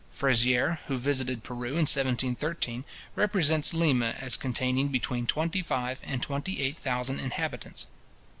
[0.09, 2.83] Frezier, who visited Peru in 1713,
[3.15, 7.85] represents Lima as containing between twenty five and twenty eight thousand inhabitants.